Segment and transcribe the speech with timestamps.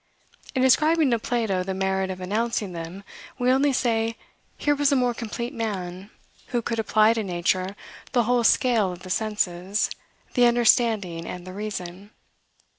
[0.55, 3.03] In ascribing to Plato the merit of announcing them,
[3.37, 4.17] we only say,
[4.57, 6.09] here was a more complete man,
[6.47, 7.75] who could apply to nature
[8.11, 9.91] the whole scale of the senses,
[10.33, 12.09] the understanding, and the reason.